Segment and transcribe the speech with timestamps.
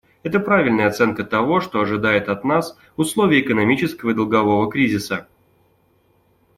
[0.23, 5.27] Это правильная оценка того, что ожидается от нас условиях экономического и долгового кризиса.